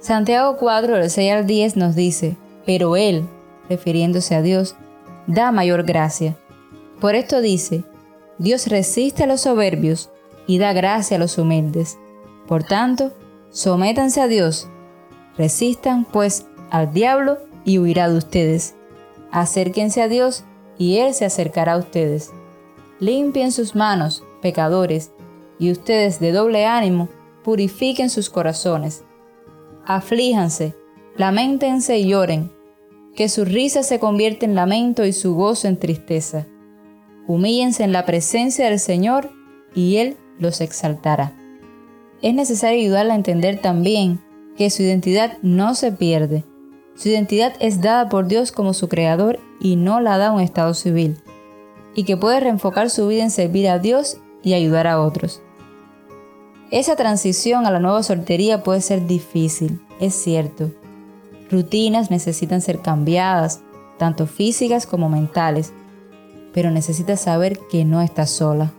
Santiago 0.00 0.56
4, 0.58 0.98
del 0.98 1.10
6 1.10 1.32
al 1.32 1.46
10 1.46 1.76
nos 1.76 1.94
dice, 1.94 2.36
pero 2.66 2.96
Él, 2.96 3.26
refiriéndose 3.68 4.34
a 4.34 4.42
Dios, 4.42 4.76
da 5.26 5.50
mayor 5.50 5.84
gracia. 5.84 6.36
Por 7.00 7.14
esto 7.14 7.40
dice, 7.40 7.84
Dios 8.38 8.66
resiste 8.66 9.24
a 9.24 9.26
los 9.26 9.42
soberbios 9.42 10.10
y 10.46 10.58
da 10.58 10.72
gracia 10.72 11.16
a 11.16 11.20
los 11.20 11.38
humildes. 11.38 11.96
Por 12.46 12.64
tanto, 12.64 13.12
sométanse 13.50 14.20
a 14.20 14.26
Dios, 14.26 14.68
resistan 15.38 16.04
pues 16.04 16.46
al 16.70 16.92
diablo 16.92 17.38
y 17.64 17.78
huirá 17.78 18.08
de 18.10 18.18
ustedes. 18.18 18.74
Acérquense 19.30 20.02
a 20.02 20.08
Dios 20.08 20.44
y 20.76 20.98
Él 20.98 21.14
se 21.14 21.24
acercará 21.24 21.74
a 21.74 21.78
ustedes. 21.78 22.30
Limpien 23.00 23.52
sus 23.52 23.74
manos, 23.74 24.22
pecadores, 24.42 25.12
y 25.58 25.70
ustedes 25.70 26.20
de 26.20 26.32
doble 26.32 26.66
ánimo, 26.66 27.08
purifiquen 27.42 28.10
sus 28.10 28.30
corazones. 28.30 29.04
Aflíjanse, 29.86 30.74
lamentense 31.16 31.98
y 31.98 32.08
lloren, 32.08 32.50
que 33.14 33.28
su 33.28 33.44
risa 33.44 33.82
se 33.82 33.98
convierta 33.98 34.46
en 34.46 34.54
lamento 34.54 35.04
y 35.04 35.12
su 35.12 35.34
gozo 35.34 35.68
en 35.68 35.78
tristeza. 35.78 36.46
Humíllense 37.26 37.84
en 37.84 37.92
la 37.92 38.04
presencia 38.06 38.68
del 38.68 38.80
Señor 38.80 39.30
y 39.74 39.96
Él 39.96 40.16
los 40.38 40.60
exaltará. 40.60 41.32
Es 42.22 42.34
necesario 42.34 42.80
ayudarla 42.80 43.12
a 43.12 43.16
entender 43.16 43.60
también 43.60 44.20
que 44.56 44.70
su 44.70 44.82
identidad 44.82 45.38
no 45.42 45.74
se 45.74 45.92
pierde. 45.92 46.44
Su 46.96 47.08
identidad 47.08 47.54
es 47.60 47.80
dada 47.80 48.08
por 48.08 48.26
Dios 48.26 48.52
como 48.52 48.72
su 48.72 48.88
creador 48.88 49.40
y 49.60 49.76
no 49.76 50.00
la 50.00 50.16
da 50.16 50.32
un 50.32 50.40
estado 50.40 50.74
civil, 50.74 51.18
y 51.94 52.04
que 52.04 52.16
puede 52.16 52.40
reenfocar 52.40 52.88
su 52.88 53.06
vida 53.08 53.24
en 53.24 53.30
servir 53.30 53.68
a 53.68 53.78
Dios 53.78 54.18
y 54.44 54.54
ayudar 54.54 54.86
a 54.86 55.00
otros. 55.00 55.42
Esa 56.70 56.96
transición 56.96 57.66
a 57.66 57.70
la 57.70 57.80
nueva 57.80 58.02
soltería 58.02 58.62
puede 58.62 58.80
ser 58.80 59.06
difícil, 59.06 59.80
es 60.00 60.14
cierto, 60.14 60.70
Rutinas 61.50 62.10
necesitan 62.10 62.60
ser 62.60 62.80
cambiadas, 62.80 63.60
tanto 63.98 64.26
físicas 64.26 64.86
como 64.86 65.08
mentales, 65.08 65.72
pero 66.52 66.70
necesitas 66.70 67.20
saber 67.20 67.58
que 67.70 67.84
no 67.84 68.00
estás 68.00 68.30
sola 68.30 68.72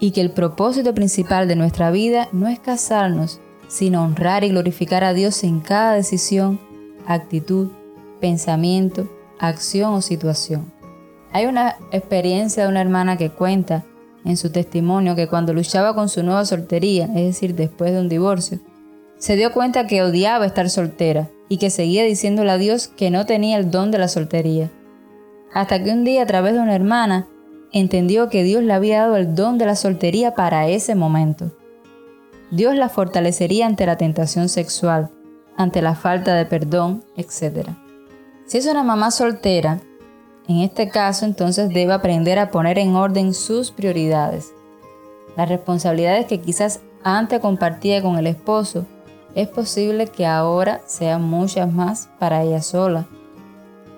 y 0.00 0.10
que 0.10 0.20
el 0.20 0.30
propósito 0.30 0.94
principal 0.94 1.48
de 1.48 1.56
nuestra 1.56 1.90
vida 1.90 2.28
no 2.32 2.48
es 2.48 2.58
casarnos, 2.58 3.40
sino 3.68 4.02
honrar 4.02 4.44
y 4.44 4.50
glorificar 4.50 5.04
a 5.04 5.12
Dios 5.12 5.42
en 5.44 5.60
cada 5.60 5.94
decisión, 5.94 6.60
actitud, 7.06 7.68
pensamiento, 8.20 9.08
acción 9.38 9.94
o 9.94 10.02
situación. 10.02 10.72
Hay 11.32 11.46
una 11.46 11.76
experiencia 11.92 12.64
de 12.64 12.68
una 12.68 12.80
hermana 12.80 13.16
que 13.16 13.30
cuenta 13.30 13.84
en 14.28 14.36
su 14.36 14.50
testimonio 14.50 15.16
que 15.16 15.26
cuando 15.26 15.54
luchaba 15.54 15.94
con 15.94 16.10
su 16.10 16.22
nueva 16.22 16.44
soltería, 16.44 17.06
es 17.06 17.24
decir, 17.24 17.54
después 17.54 17.92
de 17.92 18.00
un 18.00 18.10
divorcio, 18.10 18.60
se 19.16 19.36
dio 19.36 19.52
cuenta 19.52 19.86
que 19.86 20.02
odiaba 20.02 20.44
estar 20.44 20.68
soltera 20.68 21.30
y 21.48 21.56
que 21.56 21.70
seguía 21.70 22.04
diciéndole 22.04 22.50
a 22.50 22.58
Dios 22.58 22.88
que 22.88 23.10
no 23.10 23.24
tenía 23.24 23.56
el 23.56 23.70
don 23.70 23.90
de 23.90 23.98
la 23.98 24.06
soltería. 24.06 24.70
Hasta 25.52 25.82
que 25.82 25.90
un 25.90 26.04
día 26.04 26.22
a 26.22 26.26
través 26.26 26.52
de 26.52 26.60
una 26.60 26.74
hermana 26.74 27.26
entendió 27.72 28.28
que 28.28 28.42
Dios 28.42 28.62
le 28.62 28.74
había 28.74 29.00
dado 29.00 29.16
el 29.16 29.34
don 29.34 29.56
de 29.56 29.64
la 29.64 29.74
soltería 29.74 30.34
para 30.34 30.68
ese 30.68 30.94
momento. 30.94 31.50
Dios 32.50 32.76
la 32.76 32.90
fortalecería 32.90 33.66
ante 33.66 33.86
la 33.86 33.96
tentación 33.96 34.50
sexual, 34.50 35.10
ante 35.56 35.80
la 35.80 35.94
falta 35.94 36.34
de 36.34 36.44
perdón, 36.44 37.02
etc. 37.16 37.70
Si 38.46 38.58
es 38.58 38.66
una 38.66 38.82
mamá 38.82 39.10
soltera, 39.10 39.80
en 40.48 40.60
este 40.60 40.88
caso 40.88 41.26
entonces 41.26 41.68
debe 41.68 41.92
aprender 41.92 42.38
a 42.38 42.50
poner 42.50 42.78
en 42.78 42.96
orden 42.96 43.34
sus 43.34 43.70
prioridades. 43.70 44.52
Las 45.36 45.48
responsabilidades 45.48 46.26
que 46.26 46.40
quizás 46.40 46.80
antes 47.04 47.40
compartía 47.40 48.02
con 48.02 48.18
el 48.18 48.26
esposo 48.26 48.86
es 49.34 49.46
posible 49.46 50.06
que 50.06 50.26
ahora 50.26 50.80
sean 50.86 51.22
muchas 51.22 51.72
más 51.72 52.08
para 52.18 52.42
ella 52.42 52.62
sola. 52.62 53.06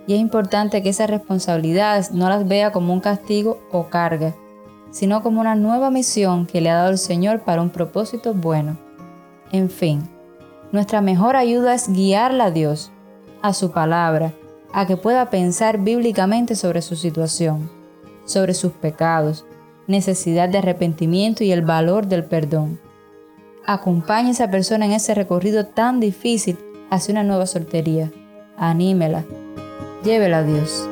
Y 0.07 0.15
es 0.15 0.21
importante 0.21 0.83
que 0.83 0.89
esas 0.89 1.09
responsabilidades 1.09 2.11
no 2.11 2.29
las 2.29 2.47
vea 2.47 2.73
como 2.73 2.93
un 2.93 3.01
castigo 3.01 3.61
o 3.71 3.85
carga, 3.85 4.35
sino 4.91 5.23
como 5.23 5.41
una 5.41 5.55
nueva 5.55 5.91
misión 5.91 6.47
que 6.47 6.61
le 6.61 6.69
ha 6.69 6.75
dado 6.75 6.91
el 6.91 6.99
Señor 6.99 7.41
para 7.41 7.63
un 7.63 7.71
propósito 7.71 8.35
bueno. 8.35 8.77
En 9.53 9.71
fin, 9.71 10.03
nuestra 10.73 11.01
mejor 11.01 11.37
ayuda 11.37 11.75
es 11.75 11.89
guiarla 11.93 12.47
a 12.47 12.51
Dios, 12.51 12.91
a 13.41 13.55
su 13.55 13.71
palabra, 13.71 14.33
a 14.73 14.87
que 14.87 14.97
pueda 14.97 15.31
pensar 15.31 15.79
bíblicamente 15.79 16.55
sobre 16.55 16.83
su 16.83 16.97
situación, 16.97 17.71
sobre 18.25 18.55
sus 18.55 18.73
pecados, 18.73 19.45
necesidad 19.87 20.49
de 20.49 20.59
arrepentimiento 20.59 21.45
y 21.45 21.53
el 21.53 21.63
valor 21.63 22.07
del 22.07 22.25
perdón 22.25 22.79
Acompañe 23.67 24.31
a 24.31 24.33
esa 24.33 24.51
persona 24.51 24.87
en 24.87 24.93
ese 24.93 25.15
recorrido 25.15 25.67
tan 25.67 26.01
difícil 26.01 26.59
hacia 26.91 27.13
una 27.13 27.23
nueva 27.23 27.47
soltería. 27.47 28.11
Anímela. 28.57 29.25
Llévela 30.03 30.39
a 30.39 30.43
Dios. 30.43 30.89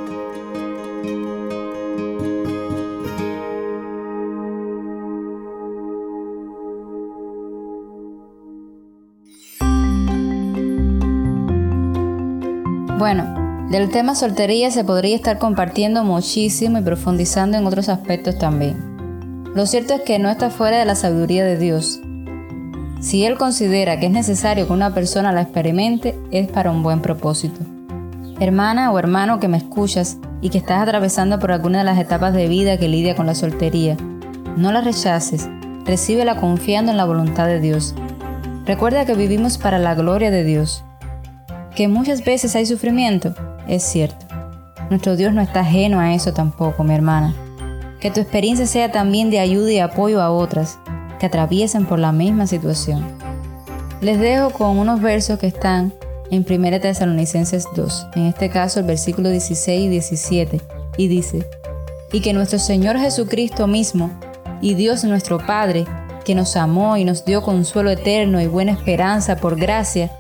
Bueno, 12.98 13.47
del 13.70 13.90
tema 13.90 14.14
soltería 14.14 14.70
se 14.70 14.84
podría 14.84 15.16
estar 15.16 15.38
compartiendo 15.38 16.04
muchísimo 16.04 16.78
y 16.78 16.82
profundizando 16.82 17.56
en 17.56 17.66
otros 17.66 17.88
aspectos 17.88 18.38
también. 18.38 19.46
Lo 19.54 19.66
cierto 19.66 19.94
es 19.94 20.02
que 20.02 20.18
no 20.18 20.30
está 20.30 20.50
fuera 20.50 20.78
de 20.78 20.84
la 20.84 20.94
sabiduría 20.94 21.44
de 21.44 21.56
Dios 21.56 22.00
si 23.00 23.24
Él 23.24 23.38
considera 23.38 24.00
que 24.00 24.06
es 24.06 24.12
necesario 24.12 24.66
que 24.66 24.72
una 24.72 24.92
persona 24.92 25.32
la 25.32 25.42
experimente, 25.42 26.18
es 26.32 26.48
para 26.48 26.72
un 26.72 26.82
buen 26.82 27.00
propósito. 27.00 27.60
Hermana 28.40 28.90
o 28.90 28.98
hermano 28.98 29.38
que 29.38 29.48
me 29.48 29.56
escuchas 29.56 30.18
y 30.40 30.50
que 30.50 30.58
estás 30.58 30.82
atravesando 30.82 31.38
por 31.38 31.52
alguna 31.52 31.78
de 31.78 31.84
las 31.84 31.98
etapas 31.98 32.34
de 32.34 32.48
vida 32.48 32.76
que 32.76 32.88
lidia 32.88 33.14
con 33.14 33.26
la 33.26 33.36
soltería, 33.36 33.96
no 34.56 34.72
la 34.72 34.80
rechaces, 34.80 35.48
recíbela 35.84 36.40
confiando 36.40 36.90
en 36.90 36.96
la 36.96 37.04
voluntad 37.04 37.46
de 37.46 37.60
Dios. 37.60 37.94
Recuerda 38.64 39.06
que 39.06 39.14
vivimos 39.14 39.58
para 39.58 39.78
la 39.78 39.94
gloria 39.94 40.30
de 40.30 40.42
Dios. 40.42 40.84
Que 41.76 41.86
muchas 41.86 42.24
veces 42.24 42.56
hay 42.56 42.66
sufrimiento, 42.66 43.34
es 43.68 43.84
cierto. 43.84 44.26
Nuestro 44.90 45.16
Dios 45.16 45.32
no 45.32 45.40
está 45.40 45.60
ajeno 45.60 46.00
a 46.00 46.14
eso 46.14 46.32
tampoco, 46.32 46.82
mi 46.82 46.94
hermana. 46.94 47.34
Que 48.00 48.10
tu 48.10 48.20
experiencia 48.20 48.66
sea 48.66 48.90
también 48.90 49.30
de 49.30 49.38
ayuda 49.38 49.70
y 49.70 49.78
apoyo 49.78 50.22
a 50.22 50.30
otras, 50.30 50.78
que 51.18 51.26
atraviesen 51.26 51.84
por 51.84 51.98
la 51.98 52.12
misma 52.12 52.46
situación. 52.46 53.04
Les 54.00 54.18
dejo 54.18 54.50
con 54.50 54.78
unos 54.78 55.00
versos 55.00 55.38
que 55.38 55.48
están 55.48 55.92
en 56.30 56.46
1 56.48 56.80
Tesalonicenses 56.80 57.66
2, 57.74 58.06
en 58.14 58.26
este 58.26 58.48
caso 58.48 58.80
el 58.80 58.86
versículo 58.86 59.30
16 59.30 59.80
y 59.80 59.88
17, 59.88 60.60
y 60.96 61.08
dice, 61.08 61.46
y 62.12 62.20
que 62.20 62.32
nuestro 62.32 62.58
Señor 62.58 62.98
Jesucristo 62.98 63.66
mismo 63.66 64.10
y 64.60 64.74
Dios 64.74 65.04
nuestro 65.04 65.38
Padre, 65.38 65.84
que 66.24 66.34
nos 66.34 66.56
amó 66.56 66.96
y 66.96 67.04
nos 67.04 67.24
dio 67.24 67.42
consuelo 67.42 67.90
eterno 67.90 68.40
y 68.40 68.46
buena 68.46 68.72
esperanza 68.72 69.36
por 69.36 69.58
gracia, 69.58 70.10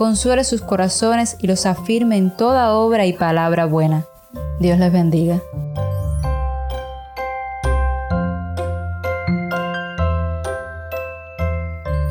consuele 0.00 0.42
sus 0.44 0.62
corazones 0.62 1.36
y 1.40 1.46
los 1.46 1.66
afirme 1.66 2.16
en 2.16 2.34
toda 2.34 2.72
obra 2.72 3.04
y 3.04 3.12
palabra 3.12 3.66
buena. 3.66 4.06
Dios 4.58 4.78
les 4.78 4.90
bendiga. 4.90 5.42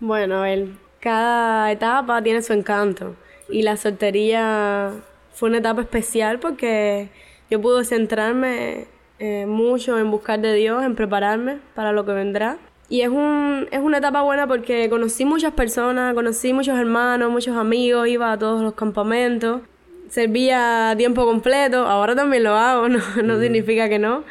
Bueno, 0.00 0.44
él, 0.44 0.76
cada 1.00 1.70
etapa 1.72 2.22
tiene 2.22 2.42
su 2.42 2.52
encanto 2.52 3.16
y 3.48 3.62
la 3.62 3.76
soltería 3.76 4.92
fue 5.32 5.48
una 5.48 5.58
etapa 5.58 5.82
especial 5.82 6.38
porque 6.38 7.08
yo 7.50 7.60
pude 7.60 7.84
centrarme 7.84 8.86
eh, 9.18 9.46
mucho 9.46 9.98
en 9.98 10.10
buscar 10.10 10.40
de 10.40 10.54
Dios, 10.54 10.84
en 10.84 10.94
prepararme 10.94 11.58
para 11.74 11.92
lo 11.92 12.04
que 12.04 12.12
vendrá. 12.12 12.58
Y 12.88 13.00
es, 13.00 13.08
un, 13.08 13.66
es 13.70 13.80
una 13.80 13.98
etapa 13.98 14.22
buena 14.22 14.46
porque 14.46 14.88
conocí 14.90 15.24
muchas 15.24 15.52
personas, 15.52 16.14
conocí 16.14 16.52
muchos 16.52 16.78
hermanos, 16.78 17.30
muchos 17.30 17.56
amigos, 17.56 18.08
iba 18.08 18.32
a 18.32 18.38
todos 18.38 18.62
los 18.62 18.74
campamentos, 18.74 19.62
servía 20.10 20.90
a 20.90 20.96
tiempo 20.96 21.24
completo, 21.24 21.86
ahora 21.86 22.14
también 22.14 22.44
lo 22.44 22.54
hago, 22.54 22.88
no, 22.90 23.00
no 23.22 23.40
significa 23.40 23.88
que 23.88 23.98
no 23.98 24.24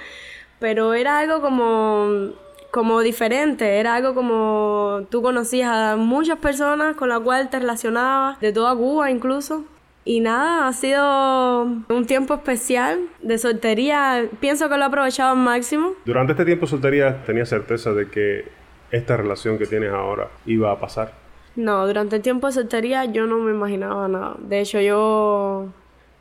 pero 0.64 0.94
era 0.94 1.20
algo 1.20 1.42
como, 1.42 2.32
como 2.72 3.02
diferente, 3.02 3.82
era 3.82 3.96
algo 3.96 4.16
como 4.16 5.02
tú 5.10 5.22
conocías 5.22 5.70
a 5.70 5.98
muchas 5.98 6.40
personas 6.40 6.96
con 6.96 7.10
las 7.10 7.20
cuales 7.20 7.50
te 7.50 7.60
relacionabas, 7.60 8.40
de 8.40 8.54
toda 8.54 8.74
Cuba 8.74 9.12
incluso. 9.12 9.66
Y 10.06 10.20
nada, 10.20 10.68
ha 10.68 10.74
sido 10.74 11.64
un 11.64 12.06
tiempo 12.06 12.34
especial 12.34 13.00
de 13.22 13.38
soltería. 13.38 14.28
Pienso 14.40 14.70
que 14.70 14.76
lo 14.76 14.84
he 14.84 14.88
aprovechado 14.88 15.32
al 15.32 15.38
máximo. 15.38 15.94
Durante 16.06 16.34
este 16.34 16.46
tiempo 16.46 16.66
de 16.66 16.72
soltería, 16.72 17.24
¿tenías 17.24 17.50
certeza 17.50 17.94
de 17.94 18.10
que 18.10 18.46
esta 18.92 19.16
relación 19.18 19.58
que 19.58 19.66
tienes 19.66 19.92
ahora 19.92 20.30
iba 20.46 20.72
a 20.72 20.80
pasar? 20.80 21.14
No, 21.56 21.86
durante 21.88 22.18
el 22.18 22.22
tiempo 22.22 22.48
de 22.48 22.54
soltería 22.54 23.06
yo 23.06 23.26
no 23.28 23.38
me 23.38 23.52
imaginaba 23.52 24.08
nada. 24.08 24.36
De 24.40 24.60
hecho, 24.60 24.82
yo 24.82 25.68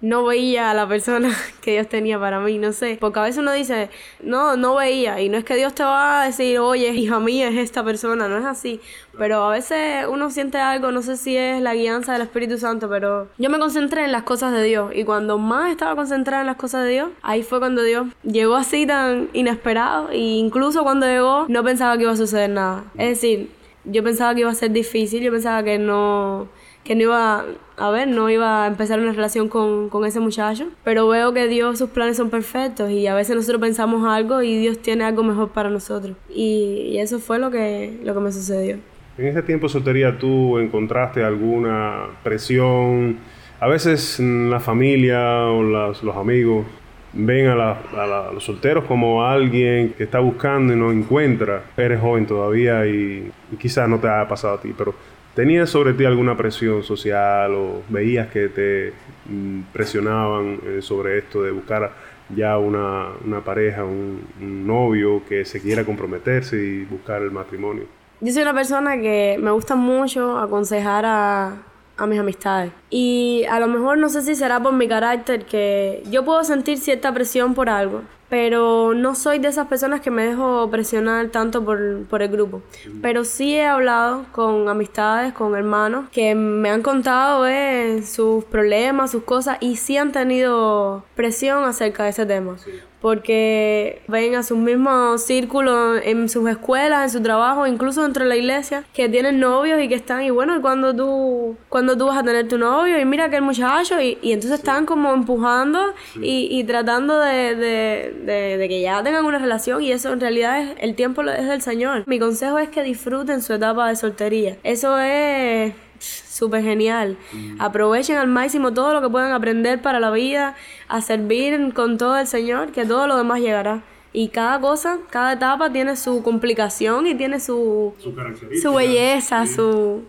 no 0.02 0.24
veía 0.24 0.70
a 0.70 0.74
la 0.74 0.86
persona 0.86 1.30
que 1.62 1.72
Dios 1.72 1.88
tenía 1.88 2.18
para 2.18 2.40
mí, 2.40 2.58
no 2.58 2.72
sé. 2.72 2.98
Porque 3.00 3.20
a 3.20 3.22
veces 3.22 3.38
uno 3.38 3.52
dice, 3.52 3.88
no, 4.20 4.56
no 4.56 4.74
veía. 4.74 5.20
Y 5.20 5.28
no 5.28 5.38
es 5.38 5.44
que 5.44 5.56
Dios 5.56 5.74
te 5.74 5.84
va 5.84 6.22
a 6.22 6.26
decir, 6.26 6.58
oye, 6.58 6.88
hija 6.90 7.18
mía, 7.20 7.48
es 7.48 7.56
esta 7.56 7.82
persona, 7.82 8.28
no 8.28 8.36
es 8.36 8.44
así. 8.44 8.80
Pero 9.16 9.44
a 9.44 9.50
veces 9.50 10.06
uno 10.10 10.30
siente 10.30 10.58
algo, 10.58 10.90
no 10.90 11.02
sé 11.02 11.16
si 11.16 11.36
es 11.36 11.62
la 11.62 11.74
guianza 11.74 12.12
del 12.12 12.22
Espíritu 12.22 12.58
Santo, 12.58 12.88
pero 12.88 13.28
yo 13.38 13.48
me 13.48 13.58
concentré 13.58 14.04
en 14.04 14.12
las 14.12 14.24
cosas 14.24 14.52
de 14.52 14.64
Dios. 14.64 14.90
Y 14.94 15.04
cuando 15.04 15.38
más 15.38 15.70
estaba 15.70 15.94
concentrada 15.94 16.42
en 16.42 16.48
las 16.48 16.56
cosas 16.56 16.84
de 16.84 16.90
Dios, 16.90 17.10
ahí 17.22 17.42
fue 17.42 17.60
cuando 17.60 17.82
Dios 17.82 18.08
llegó 18.24 18.56
así 18.56 18.86
tan 18.86 19.28
inesperado. 19.32 20.10
E 20.10 20.18
incluso 20.18 20.82
cuando 20.82 21.06
llegó, 21.06 21.46
no 21.48 21.62
pensaba 21.62 21.96
que 21.96 22.02
iba 22.02 22.12
a 22.12 22.16
suceder 22.16 22.50
nada. 22.50 22.84
Es 22.98 23.20
decir, 23.20 23.50
yo 23.84 24.02
pensaba 24.02 24.34
que 24.34 24.40
iba 24.40 24.50
a 24.50 24.54
ser 24.54 24.72
difícil, 24.72 25.22
yo 25.22 25.30
pensaba 25.30 25.62
que 25.62 25.78
no 25.78 26.48
que 26.84 26.94
no 26.94 27.02
iba 27.02 27.44
a 27.76 27.90
ver, 27.90 28.08
no 28.08 28.28
iba 28.28 28.64
a 28.64 28.66
empezar 28.66 29.00
una 29.00 29.12
relación 29.12 29.48
con, 29.48 29.88
con, 29.88 30.04
ese 30.04 30.20
muchacho, 30.20 30.68
pero 30.84 31.08
veo 31.08 31.32
que 31.32 31.48
Dios, 31.48 31.78
sus 31.78 31.90
planes 31.90 32.16
son 32.16 32.30
perfectos 32.30 32.90
y 32.90 33.06
a 33.06 33.14
veces 33.14 33.36
nosotros 33.36 33.60
pensamos 33.60 34.04
algo 34.06 34.42
y 34.42 34.58
Dios 34.58 34.78
tiene 34.78 35.04
algo 35.04 35.22
mejor 35.22 35.50
para 35.50 35.70
nosotros. 35.70 36.16
Y, 36.28 36.96
eso 36.98 37.18
fue 37.18 37.38
lo 37.38 37.50
que, 37.50 37.98
lo 38.04 38.14
que 38.14 38.20
me 38.20 38.30
sucedió. 38.30 38.76
En 39.18 39.26
ese 39.26 39.42
tiempo 39.42 39.68
soltería 39.68 40.16
tú 40.18 40.58
encontraste 40.58 41.24
alguna 41.24 42.06
presión, 42.22 43.18
a 43.60 43.68
veces 43.68 44.18
la 44.20 44.60
familia 44.60 45.46
o 45.46 45.62
las, 45.62 46.02
los 46.02 46.16
amigos 46.16 46.66
ven 47.12 47.48
a, 47.48 47.72
a, 47.72 48.30
los 48.32 48.44
solteros 48.44 48.84
como 48.84 49.24
alguien 49.24 49.94
que 49.96 50.04
está 50.04 50.18
buscando 50.18 50.72
y 50.72 50.76
no 50.76 50.90
encuentra. 50.90 51.64
Eres 51.76 52.00
joven 52.00 52.26
todavía 52.26 52.86
y, 52.86 53.30
y 53.50 53.56
quizás 53.56 53.88
no 53.88 53.98
te 53.98 54.08
haya 54.08 54.26
pasado 54.28 54.54
a 54.54 54.60
ti, 54.60 54.74
pero 54.76 54.94
¿Tenías 55.34 55.70
sobre 55.70 55.94
ti 55.94 56.04
alguna 56.04 56.36
presión 56.36 56.82
social 56.82 57.54
o 57.54 57.82
veías 57.88 58.28
que 58.28 58.48
te 58.48 58.92
mm, 59.26 59.72
presionaban 59.72 60.60
eh, 60.66 60.82
sobre 60.82 61.18
esto 61.18 61.42
de 61.42 61.50
buscar 61.50 61.90
ya 62.34 62.58
una, 62.58 63.14
pareja, 63.42 63.82
un, 63.84 64.26
novio 64.66 65.22
que 65.26 65.44
se 65.46 65.60
quiera 65.60 65.84
comprometerse 65.84 66.56
y 66.56 66.84
buscar 66.84 67.22
el 67.22 67.30
matrimonio? 67.30 67.84
Yo 68.20 68.32
soy 68.32 68.42
una 68.42 68.54
persona 68.54 69.00
que 69.00 69.38
me 69.40 69.50
gusta 69.52 69.74
mucho 69.74 70.38
aconsejar 70.38 71.06
a, 71.06 71.62
a 71.96 72.06
mis 72.06 72.20
amistades. 72.20 72.70
Y 72.90 73.44
a 73.50 73.58
lo 73.58 73.68
mejor 73.68 73.96
no 73.96 74.10
sé 74.10 74.20
si 74.20 74.34
será 74.34 74.62
por 74.62 74.74
mi 74.74 74.86
carácter 74.86 75.46
que 75.46 76.02
yo 76.10 76.24
puedo 76.24 76.44
sentir 76.44 76.76
cierta 76.76 77.12
presión 77.12 77.54
por 77.54 77.70
algo, 77.70 78.02
pero 78.32 78.94
no 78.94 79.14
soy 79.14 79.40
de 79.40 79.48
esas 79.48 79.66
personas 79.66 80.00
que 80.00 80.10
me 80.10 80.24
dejo 80.24 80.70
presionar 80.70 81.28
tanto 81.28 81.62
por, 81.66 82.06
por, 82.06 82.22
el 82.22 82.30
grupo. 82.30 82.62
Pero 83.02 83.26
sí 83.26 83.56
he 83.56 83.66
hablado 83.66 84.24
con 84.32 84.70
amistades, 84.70 85.34
con 85.34 85.54
hermanos, 85.54 86.08
que 86.10 86.34
me 86.34 86.70
han 86.70 86.80
contado 86.80 87.46
eh, 87.46 88.02
sus 88.02 88.42
problemas, 88.44 89.10
sus 89.10 89.24
cosas, 89.24 89.58
y 89.60 89.76
sí 89.76 89.98
han 89.98 90.12
tenido 90.12 91.04
presión 91.14 91.64
acerca 91.64 92.04
de 92.04 92.08
ese 92.08 92.24
tema 92.24 92.56
porque 93.02 94.00
ven 94.08 94.36
a 94.36 94.42
sus 94.42 94.56
mismos 94.56 95.22
círculos 95.24 96.00
en 96.04 96.28
sus 96.28 96.48
escuelas, 96.48 97.02
en 97.02 97.10
su 97.10 97.22
trabajo, 97.22 97.66
incluso 97.66 98.02
dentro 98.02 98.22
de 98.22 98.28
la 98.28 98.36
iglesia, 98.36 98.84
que 98.94 99.08
tienen 99.08 99.40
novios 99.40 99.82
y 99.82 99.88
que 99.88 99.96
están, 99.96 100.22
y 100.22 100.30
bueno, 100.30 100.56
¿y 100.56 100.60
cuando 100.60 100.94
tú, 100.94 101.56
cuando 101.68 101.98
tú 101.98 102.06
vas 102.06 102.18
a 102.18 102.22
tener 102.22 102.48
tu 102.48 102.58
novio? 102.58 102.98
Y 102.98 103.04
mira 103.04 103.28
que 103.28 103.36
el 103.36 103.42
muchacho, 103.42 104.00
y, 104.00 104.18
y 104.22 104.32
entonces 104.32 104.60
están 104.60 104.86
como 104.86 105.12
empujando 105.12 105.92
y, 106.20 106.48
y, 106.50 106.64
tratando 106.64 107.18
de, 107.18 107.56
de, 107.56 108.56
de, 108.58 108.68
que 108.68 108.80
ya 108.80 109.02
tengan 109.02 109.24
una 109.24 109.38
relación, 109.38 109.82
y 109.82 109.90
eso 109.90 110.12
en 110.12 110.20
realidad 110.20 110.62
es, 110.62 110.70
el 110.78 110.94
tiempo 110.94 111.22
es 111.22 111.46
del 111.46 111.60
Señor. 111.60 112.04
Mi 112.06 112.20
consejo 112.20 112.58
es 112.58 112.68
que 112.68 112.82
disfruten 112.82 113.42
su 113.42 113.52
etapa 113.52 113.88
de 113.88 113.96
soltería. 113.96 114.56
Eso 114.62 114.98
es 114.98 115.72
súper 116.02 116.62
genial. 116.62 117.16
Aprovechen 117.58 118.16
al 118.16 118.28
máximo 118.28 118.72
todo 118.72 118.92
lo 118.92 119.00
que 119.00 119.08
puedan 119.08 119.32
aprender 119.32 119.80
para 119.80 120.00
la 120.00 120.10
vida, 120.10 120.56
a 120.88 121.00
servir 121.00 121.72
con 121.74 121.98
todo 121.98 122.18
el 122.18 122.26
Señor, 122.26 122.72
que 122.72 122.84
todo 122.84 123.06
lo 123.06 123.16
demás 123.16 123.40
llegará. 123.40 123.82
Y 124.14 124.28
cada 124.28 124.60
cosa, 124.60 124.98
cada 125.08 125.32
etapa 125.32 125.72
tiene 125.72 125.96
su 125.96 126.22
complicación 126.22 127.06
y 127.06 127.14
tiene 127.14 127.40
su, 127.40 127.94
su, 127.98 128.74
belleza, 128.74 129.46
su... 129.46 130.02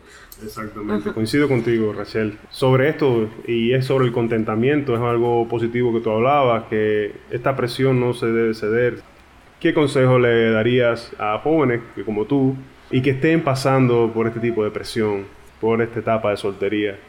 Exactamente, 0.44 1.14
coincido 1.14 1.48
contigo, 1.48 1.94
Rachel. 1.94 2.38
Sobre 2.50 2.90
esto, 2.90 3.30
y 3.48 3.74
es 3.74 3.86
sobre 3.86 4.06
el 4.06 4.12
contentamiento, 4.12 4.94
es 4.94 5.00
algo 5.00 5.48
positivo 5.48 5.94
que 5.94 6.02
tú 6.02 6.10
hablabas, 6.10 6.66
que 6.66 7.14
esta 7.32 7.56
presión 7.56 8.02
no 8.02 8.14
se 8.14 8.26
debe 8.26 8.54
ceder. 8.54 9.02
¿Qué 9.62 9.74
consejo 9.74 10.20
le 10.20 10.52
darías 10.52 11.14
a 11.18 11.40
jóvenes 11.40 11.80
que 11.96 12.04
como 12.04 12.26
tú 12.26 12.58
y 12.92 13.02
que 13.02 13.12
estén 13.12 13.42
pasando 13.42 14.12
por 14.14 14.28
este 14.28 14.42
tipo 14.42 14.66
de 14.66 14.72
presión? 14.72 15.24
Por 15.64 15.82
esta 15.82 16.02
etapa 16.02 16.30
de 16.32 16.36
soltería? 16.36 17.00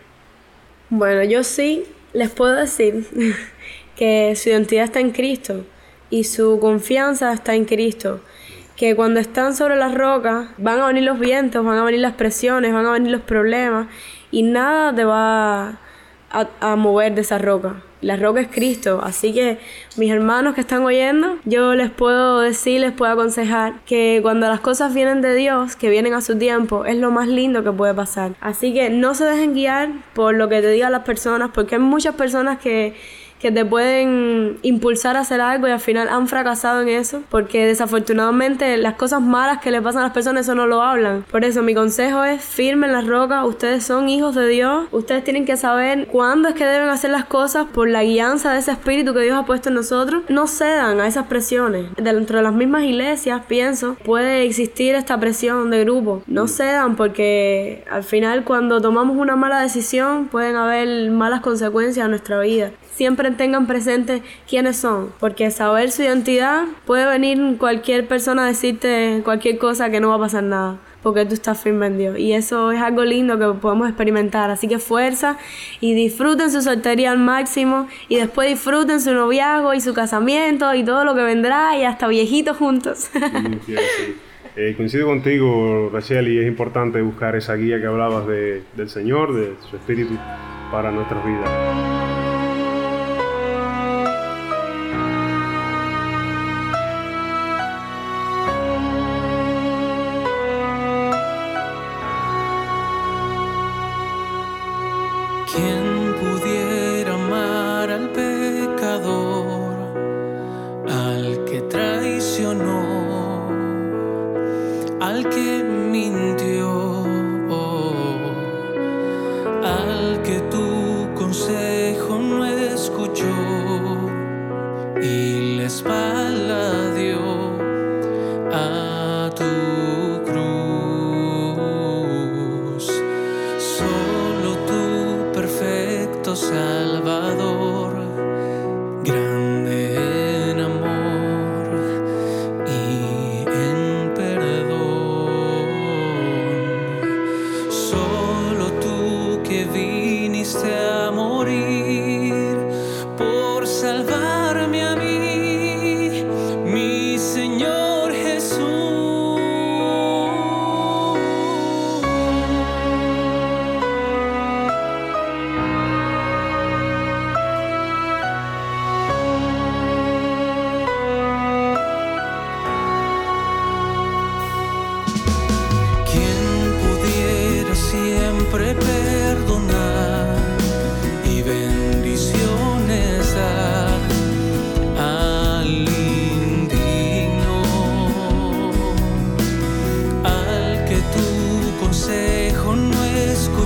Bueno, 0.88 1.24
yo 1.24 1.42
sí 1.42 1.82
les 2.12 2.30
puedo 2.30 2.54
decir 2.54 3.04
que 3.96 4.36
su 4.36 4.48
identidad 4.48 4.84
está 4.84 5.00
en 5.00 5.10
Cristo 5.10 5.66
y 6.08 6.22
su 6.22 6.60
confianza 6.60 7.32
está 7.32 7.56
en 7.56 7.64
Cristo. 7.64 8.20
Que 8.76 8.94
cuando 8.94 9.18
están 9.18 9.56
sobre 9.56 9.74
las 9.74 9.92
rocas 9.92 10.50
van 10.56 10.78
a 10.78 10.86
venir 10.86 11.02
los 11.02 11.18
vientos, 11.18 11.64
van 11.64 11.78
a 11.78 11.84
venir 11.84 11.98
las 11.98 12.14
presiones, 12.14 12.72
van 12.72 12.86
a 12.86 12.92
venir 12.92 13.10
los 13.10 13.22
problemas 13.22 13.88
y 14.30 14.44
nada 14.44 14.94
te 14.94 15.02
va 15.02 15.80
a, 16.30 16.76
mover 16.76 17.12
de 17.12 17.22
esa 17.22 17.38
roca. 17.38 17.82
La 18.04 18.16
roca 18.16 18.40
es 18.40 18.48
Cristo. 18.48 19.00
Así 19.02 19.32
que 19.32 19.58
mis 19.96 20.10
hermanos 20.10 20.54
que 20.54 20.60
están 20.60 20.82
oyendo, 20.82 21.38
yo 21.46 21.74
les 21.74 21.90
puedo 21.90 22.40
decir, 22.40 22.82
les 22.82 22.92
puedo 22.92 23.10
aconsejar 23.10 23.80
que 23.86 24.20
cuando 24.22 24.46
las 24.46 24.60
cosas 24.60 24.92
vienen 24.92 25.22
de 25.22 25.34
Dios, 25.34 25.74
que 25.74 25.88
vienen 25.88 26.12
a 26.12 26.20
su 26.20 26.36
tiempo, 26.36 26.84
es 26.84 26.98
lo 26.98 27.10
más 27.10 27.28
lindo 27.28 27.64
que 27.64 27.72
puede 27.72 27.94
pasar. 27.94 28.34
Así 28.42 28.74
que 28.74 28.90
no 28.90 29.14
se 29.14 29.24
dejen 29.24 29.54
guiar 29.54 29.88
por 30.12 30.34
lo 30.34 30.50
que 30.50 30.60
te 30.60 30.70
digan 30.70 30.92
las 30.92 31.04
personas, 31.04 31.50
porque 31.54 31.76
hay 31.76 31.80
muchas 31.80 32.14
personas 32.14 32.58
que 32.58 32.94
que 33.44 33.52
te 33.52 33.66
pueden 33.66 34.56
impulsar 34.62 35.18
a 35.18 35.20
hacer 35.20 35.42
algo 35.42 35.68
y 35.68 35.70
al 35.70 35.78
final 35.78 36.08
han 36.08 36.28
fracasado 36.28 36.80
en 36.80 36.88
eso, 36.88 37.22
porque 37.28 37.66
desafortunadamente 37.66 38.78
las 38.78 38.94
cosas 38.94 39.20
malas 39.20 39.60
que 39.60 39.70
le 39.70 39.82
pasan 39.82 40.00
a 40.00 40.04
las 40.04 40.14
personas 40.14 40.46
eso 40.46 40.54
no 40.54 40.66
lo 40.66 40.80
hablan. 40.80 41.26
Por 41.30 41.44
eso 41.44 41.62
mi 41.62 41.74
consejo 41.74 42.24
es 42.24 42.42
firme 42.42 42.86
en 42.86 42.94
la 42.94 43.02
roca, 43.02 43.44
ustedes 43.44 43.84
son 43.84 44.08
hijos 44.08 44.34
de 44.34 44.48
Dios, 44.48 44.86
ustedes 44.92 45.24
tienen 45.24 45.44
que 45.44 45.58
saber 45.58 46.06
cuándo 46.06 46.48
es 46.48 46.54
que 46.54 46.64
deben 46.64 46.88
hacer 46.88 47.10
las 47.10 47.26
cosas 47.26 47.66
por 47.66 47.86
la 47.86 48.02
guianza 48.02 48.50
de 48.50 48.60
ese 48.60 48.72
espíritu 48.72 49.12
que 49.12 49.20
Dios 49.20 49.38
ha 49.38 49.44
puesto 49.44 49.68
en 49.68 49.74
nosotros. 49.74 50.22
No 50.30 50.46
cedan 50.46 51.00
a 51.00 51.06
esas 51.06 51.26
presiones. 51.26 51.94
Dentro 51.98 52.38
de 52.38 52.44
las 52.44 52.54
mismas 52.54 52.84
iglesias, 52.84 53.42
pienso, 53.46 53.98
puede 54.06 54.44
existir 54.44 54.94
esta 54.94 55.20
presión 55.20 55.68
de 55.68 55.84
grupo. 55.84 56.22
No 56.26 56.48
cedan 56.48 56.96
porque 56.96 57.84
al 57.90 58.04
final 58.04 58.44
cuando 58.44 58.80
tomamos 58.80 59.18
una 59.18 59.36
mala 59.36 59.60
decisión 59.60 60.28
pueden 60.28 60.56
haber 60.56 61.10
malas 61.10 61.42
consecuencias 61.42 62.06
a 62.06 62.08
nuestra 62.08 62.40
vida. 62.40 62.70
Siempre 62.94 63.30
tengan 63.32 63.66
presente 63.66 64.22
quiénes 64.48 64.76
son, 64.76 65.10
porque 65.18 65.50
saber 65.50 65.90
su 65.90 66.02
identidad 66.02 66.64
puede 66.86 67.06
venir 67.06 67.56
cualquier 67.58 68.06
persona 68.06 68.44
a 68.44 68.46
decirte 68.46 69.20
cualquier 69.24 69.58
cosa 69.58 69.90
que 69.90 70.00
no 70.00 70.10
va 70.10 70.16
a 70.16 70.20
pasar 70.20 70.44
nada 70.44 70.78
porque 71.04 71.26
tú 71.26 71.34
estás 71.34 71.62
firme 71.62 71.86
en 71.86 71.98
Dios. 71.98 72.18
Y 72.18 72.32
eso 72.32 72.72
es 72.72 72.80
algo 72.80 73.04
lindo 73.04 73.38
que 73.38 73.60
podemos 73.60 73.86
experimentar. 73.88 74.50
Así 74.50 74.66
que 74.66 74.78
fuerza 74.78 75.36
y 75.80 75.94
disfruten 75.94 76.50
su 76.50 76.62
soltería 76.62 77.12
al 77.12 77.18
máximo 77.18 77.86
y 78.08 78.16
después 78.16 78.48
disfruten 78.48 79.00
su 79.00 79.12
noviazgo 79.12 79.74
y 79.74 79.80
su 79.80 79.92
casamiento 79.92 80.74
y 80.74 80.82
todo 80.82 81.04
lo 81.04 81.14
que 81.14 81.22
vendrá 81.22 81.78
y 81.78 81.84
hasta 81.84 82.08
viejitos 82.08 82.56
juntos. 82.56 83.10
Eh, 84.56 84.74
coincido 84.76 85.08
contigo, 85.08 85.90
Rachel, 85.92 86.28
y 86.28 86.38
es 86.38 86.46
importante 86.46 87.02
buscar 87.02 87.34
esa 87.34 87.54
guía 87.54 87.80
que 87.80 87.86
hablabas 87.86 88.28
de, 88.28 88.62
del 88.76 88.88
Señor, 88.88 89.34
de 89.34 89.54
su 89.68 89.74
Espíritu 89.74 90.16
para 90.70 90.92
nuestras 90.92 91.26
vidas. 91.26 92.23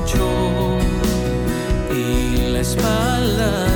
pecho 0.09 0.79
y 1.90 2.51
la 2.53 2.61
espalda. 2.61 3.68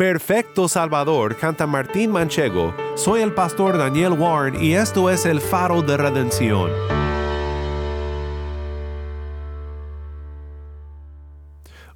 Perfecto 0.00 0.66
Salvador 0.66 1.36
canta 1.36 1.66
Martín 1.66 2.10
Manchego. 2.10 2.74
Soy 2.94 3.20
el 3.20 3.34
pastor 3.34 3.76
Daniel 3.76 4.14
Warren 4.14 4.64
y 4.64 4.72
esto 4.72 5.10
es 5.10 5.26
el 5.26 5.42
faro 5.42 5.82
de 5.82 5.98
redención. 5.98 6.70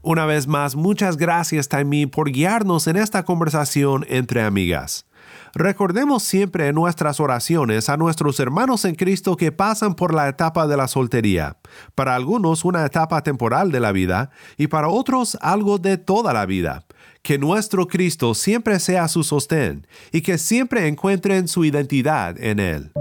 Una 0.02 0.26
vez 0.26 0.46
más, 0.46 0.76
muchas 0.76 1.16
gracias 1.16 1.70
Taimi 1.70 2.04
por 2.04 2.30
guiarnos 2.30 2.88
en 2.88 2.96
esta 2.96 3.24
conversación 3.24 4.04
entre 4.10 4.42
amigas. 4.42 5.06
Recordemos 5.54 6.22
siempre 6.24 6.68
en 6.68 6.74
nuestras 6.74 7.20
oraciones 7.20 7.88
a 7.88 7.96
nuestros 7.96 8.38
hermanos 8.38 8.84
en 8.84 8.96
Cristo 8.96 9.34
que 9.34 9.50
pasan 9.50 9.94
por 9.94 10.12
la 10.12 10.28
etapa 10.28 10.66
de 10.66 10.76
la 10.76 10.88
soltería, 10.88 11.56
para 11.94 12.14
algunos 12.14 12.66
una 12.66 12.84
etapa 12.84 13.22
temporal 13.22 13.72
de 13.72 13.80
la 13.80 13.92
vida 13.92 14.28
y 14.58 14.66
para 14.66 14.88
otros 14.88 15.38
algo 15.40 15.78
de 15.78 15.96
toda 15.96 16.34
la 16.34 16.44
vida. 16.44 16.84
Que 17.24 17.38
nuestro 17.38 17.86
Cristo 17.86 18.34
siempre 18.34 18.78
sea 18.78 19.08
su 19.08 19.24
sostén 19.24 19.86
y 20.12 20.20
que 20.20 20.36
siempre 20.36 20.86
encuentren 20.88 21.48
su 21.48 21.64
identidad 21.64 22.38
en 22.38 22.60
Él. 22.60 22.92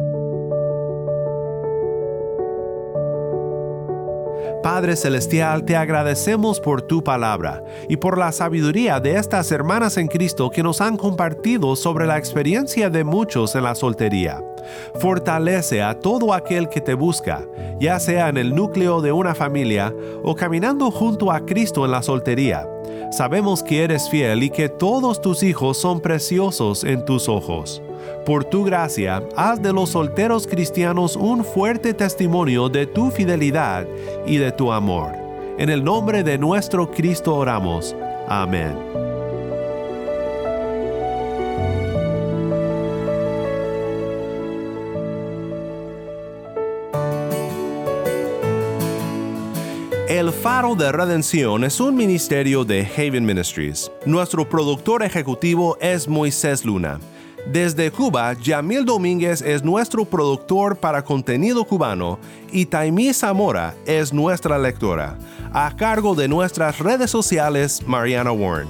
Padre 4.63 4.95
Celestial, 4.95 5.65
te 5.65 5.75
agradecemos 5.75 6.61
por 6.61 6.83
tu 6.83 7.03
palabra 7.03 7.61
y 7.89 7.97
por 7.97 8.17
la 8.17 8.31
sabiduría 8.31 9.01
de 9.01 9.17
estas 9.17 9.51
hermanas 9.51 9.97
en 9.97 10.07
Cristo 10.07 10.49
que 10.49 10.63
nos 10.63 10.79
han 10.79 10.95
compartido 10.95 11.75
sobre 11.75 12.07
la 12.07 12.17
experiencia 12.17 12.89
de 12.89 13.03
muchos 13.03 13.55
en 13.55 13.63
la 13.63 13.75
soltería. 13.75 14.41
Fortalece 15.01 15.83
a 15.83 15.99
todo 15.99 16.33
aquel 16.33 16.69
que 16.69 16.79
te 16.79 16.93
busca, 16.93 17.45
ya 17.77 17.99
sea 17.99 18.29
en 18.29 18.37
el 18.37 18.55
núcleo 18.55 19.01
de 19.01 19.11
una 19.11 19.35
familia 19.35 19.93
o 20.23 20.33
caminando 20.33 20.91
junto 20.91 21.29
a 21.29 21.45
Cristo 21.45 21.83
en 21.83 21.91
la 21.91 22.01
soltería. 22.01 22.65
Sabemos 23.11 23.61
que 23.61 23.83
eres 23.83 24.09
fiel 24.09 24.43
y 24.43 24.49
que 24.49 24.69
todos 24.69 25.21
tus 25.21 25.43
hijos 25.43 25.77
son 25.77 25.99
preciosos 25.99 26.83
en 26.83 27.05
tus 27.05 27.29
ojos. 27.29 27.81
Por 28.25 28.43
tu 28.45 28.63
gracia, 28.63 29.23
haz 29.35 29.61
de 29.61 29.73
los 29.73 29.91
solteros 29.91 30.47
cristianos 30.47 31.15
un 31.15 31.43
fuerte 31.43 31.93
testimonio 31.93 32.69
de 32.69 32.87
tu 32.87 33.11
fidelidad 33.11 33.85
y 34.25 34.37
de 34.37 34.51
tu 34.51 34.71
amor. 34.71 35.11
En 35.57 35.69
el 35.69 35.83
nombre 35.83 36.23
de 36.23 36.37
nuestro 36.37 36.89
Cristo 36.89 37.35
oramos. 37.35 37.95
Amén. 38.27 39.12
El 50.13 50.31
Faro 50.31 50.75
de 50.75 50.91
Redención 50.91 51.63
es 51.63 51.79
un 51.79 51.95
ministerio 51.95 52.63
de 52.63 52.85
Haven 52.85 53.25
Ministries. 53.25 53.91
Nuestro 54.05 54.47
productor 54.47 55.01
ejecutivo 55.01 55.75
es 55.81 56.07
Moisés 56.07 56.63
Luna. 56.63 56.99
Desde 57.51 57.89
Cuba, 57.89 58.33
Yamil 58.33 58.85
Domínguez 58.85 59.41
es 59.41 59.63
nuestro 59.63 60.05
productor 60.05 60.77
para 60.77 61.03
contenido 61.03 61.65
cubano 61.65 62.19
y 62.51 62.67
Taimí 62.67 63.11
Zamora 63.11 63.73
es 63.87 64.13
nuestra 64.13 64.59
lectora, 64.59 65.17
a 65.51 65.75
cargo 65.75 66.13
de 66.13 66.27
nuestras 66.27 66.77
redes 66.77 67.09
sociales 67.09 67.81
Mariana 67.87 68.33
Warren. 68.33 68.67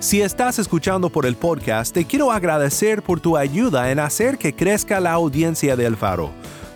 Si 0.00 0.20
estás 0.20 0.58
escuchando 0.58 1.08
por 1.08 1.24
el 1.24 1.34
podcast, 1.34 1.94
te 1.94 2.04
quiero 2.04 2.30
agradecer 2.30 3.02
por 3.02 3.20
tu 3.20 3.38
ayuda 3.38 3.90
en 3.90 3.98
hacer 3.98 4.36
que 4.36 4.54
crezca 4.54 5.00
la 5.00 5.12
audiencia 5.12 5.76
del 5.76 5.96
Faro. 5.96 6.30